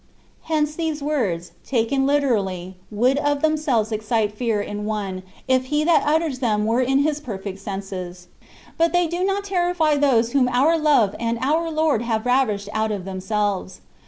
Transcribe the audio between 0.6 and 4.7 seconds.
these words, taken literally, would of themselves excite fear